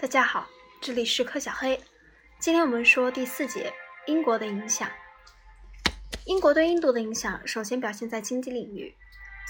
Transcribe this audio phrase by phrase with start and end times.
[0.00, 0.48] 大家好，
[0.80, 1.78] 这里是柯小黑。
[2.38, 3.70] 今天我们说第四节
[4.06, 4.88] 英国的影响。
[6.24, 8.96] 英国对印度的影响，首先表现在经济领域。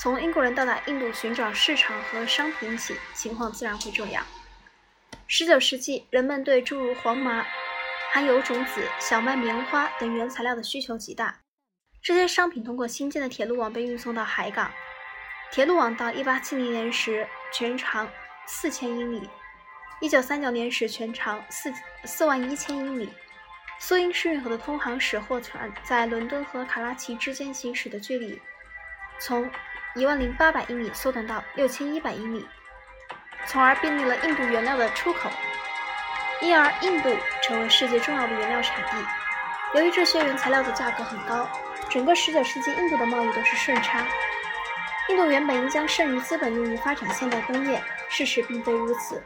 [0.02, 4.26] 从英国人到达印度寻找市场和商品起，情况自然会这样。
[5.28, 7.46] 十九世纪，人们对诸如黄麻、
[8.10, 11.38] 含油种子、小麦、棉花等原材料的需求极大。
[12.02, 14.68] 这些商品通过新建的铁路网被运送到海港。
[15.52, 18.10] 铁路网到一八七零年时全长
[18.48, 19.30] 四千英里。
[20.00, 21.70] 一九三九年时，全长四
[22.04, 23.12] 四万一千英里。
[23.78, 28.38] 苏伊士运河的通航使货船在伦敦和卡拉奇之间行驶的距离
[29.18, 29.50] 从
[29.94, 32.46] 一万零八百英里缩短到六千一百英里，
[33.46, 35.30] 从而便利了印度原料的出口，
[36.40, 39.06] 因而印度成为世界重要的原料产地。
[39.78, 41.46] 由于这些原材料的价格很高，
[41.90, 44.06] 整个十九世纪印度的贸易都是顺差。
[45.10, 49.22] 印度原本应将剩余资本用于发展现代工业，事实并非如此。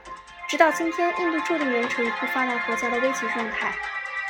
[0.55, 3.75] 直到今天，印度注定仍处于不发达国家的危急状态。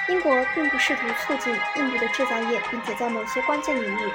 [0.08, 4.12] 英国并不试图促进印度的制造业，并且在某些关键领域，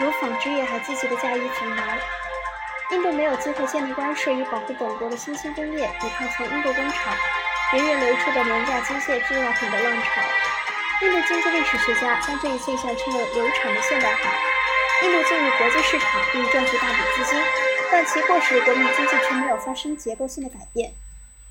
[0.00, 1.82] 如纺织业，还积极的加以阻挠。
[2.92, 7.14] 印度没有机会建立关税以保护本国的新兴工业，抵抗从英国工厂
[7.74, 10.22] 源源流出的廉价机械制造品的浪潮。
[11.02, 14.32] 印度经济历史学家将这一现象称为“流产的现代化”。
[15.04, 17.38] 印度进入国际市场并赚取大笔资金，
[17.92, 20.90] 但其过时国民经济却没有发生结构性的改变。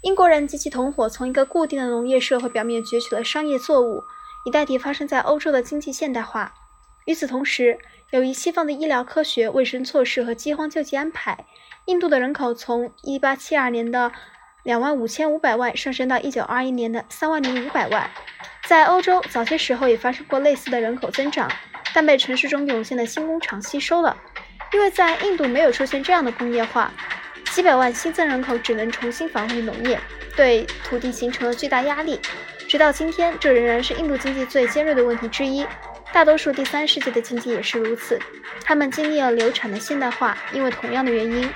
[0.02, 4.04] 英国人及其同伙从一个固定的农业社会表面攫取了商业作物，
[4.46, 6.54] 以代替发生在欧洲的经济现代化。
[7.06, 7.80] 与此同时，
[8.12, 11.46] 由于西方的医疗科学、卫生措施和饥荒救济安排，
[11.84, 14.14] 印度的人口从1872年的
[14.64, 18.10] 2万5500万上升到1921年的3万零五百万。
[18.66, 21.52] 在欧洲，早些时候也发生过类似的人口增长，
[21.94, 24.16] 但被城市中涌现的新工厂吸收了，
[24.72, 26.94] 因为在印度没有出现这样的工业化。
[27.52, 30.00] 几百万新增人口只能重新返回农业，
[30.36, 32.20] 对土地形成了巨大压力。
[32.68, 35.66] 直到今天，这仍然是印度经济最尖锐的问题之一。
[36.14, 38.20] 大多数第三世界的经济也是如此，
[38.64, 41.52] 他们经历了流产的现代化，因为同样的原因。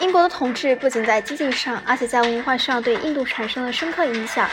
[0.00, 4.48] 英国的统治不仅在经济上，而且在文化上对印度产生了深刻影响。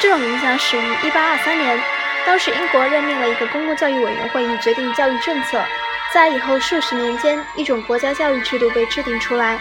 [0.00, 1.80] 这种影响始于1823年，
[2.24, 5.62] 当时英国任命了一个公共教育委员会，以决定教育政策。
[6.12, 9.60] 在以后数十年间，一种国家教育制度被制定出来，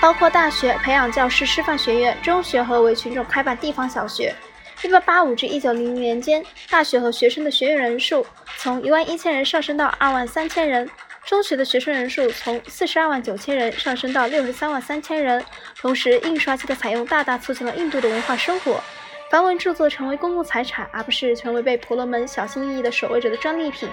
[0.00, 4.34] 包括大学、培养教师、师范学院、中学和为群众开办地方小学。
[4.80, 10.88] 1885至1900年间，大学和学生的学员人数从1万1千人上升到2万3千人，
[11.26, 15.44] 中学的学生人数从42万9千人上升到63万3千人。
[15.78, 18.82] 同时，印刷机的采用大大促进了印度的文化生活，
[19.30, 23.86] 梵文著作成为公共财产，而不是成为被婆罗门小心翼翼的守卫者的专利品。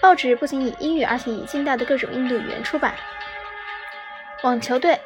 [0.00, 2.94] 报纸不仅以英语，而且以近代的各种印度语言出版。
[4.42, 5.00] 网球队，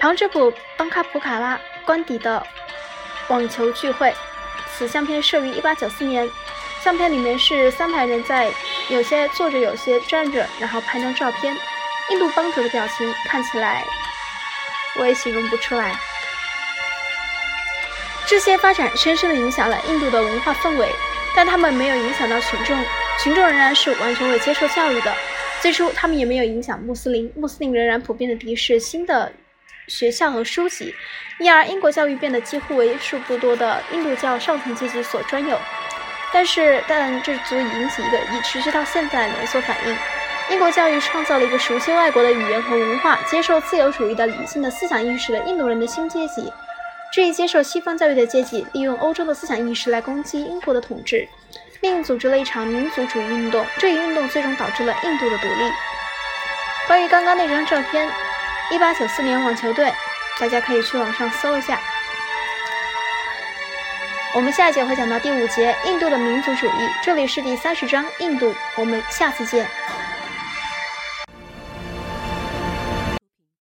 [0.00, 2.44] 旁遮普邦卡普卡拉官邸的
[3.28, 4.12] 网球聚会。
[4.74, 6.28] 此相片摄于1894年。
[6.82, 8.50] 相片里面是三排人在，
[8.88, 11.56] 有些坐着，有些站着，然后拍张照片。
[12.10, 13.84] 印度帮主的表情看起来，
[14.98, 15.94] 我也形容不出来。
[18.26, 20.90] 这些发展深深的影响了印度的文化氛围，
[21.36, 22.76] 但他们没有影响到群众。
[23.20, 25.12] 群众仍然是完全未接受教育的。
[25.60, 29.32] 最初，他们也没有影响穆斯林，穆斯林仍然普遍的敌视新的
[29.86, 30.94] 学校和书籍，
[31.38, 35.56] 因而英国教育变得几乎为数不多的印度教上层阶级所专有。
[36.32, 39.96] 但是，但这足以引起一个已持续到现在的连锁反应：
[40.50, 46.50] 英国教育创造了一个熟悉外国的语言和文化、接受自由主义的理性的思想意识的印度人的新阶级。
[47.12, 51.28] 这一接受西方教育的阶级，利用欧洲的思想意识来攻击英国的统治。
[51.82, 55.70] 并组织了一场民族主义运动，这一运动最终导致了印度的独立。
[56.86, 58.08] 关于刚刚那张照片，
[58.70, 59.92] 一八九四年网球队，
[60.38, 61.80] 大家可以去网上搜一下。
[64.32, 69.68] 我们下一节会讲到第五节印度的民族主义，这里是第三十章印度，我们下次见。